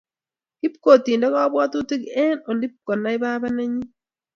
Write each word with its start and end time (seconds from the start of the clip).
Kimkotindo 0.59 1.27
kapwatutik 1.35 2.03
eng 2.23 2.41
olepkonai 2.49 3.17
baba 3.23 3.47
nanyin. 3.55 3.85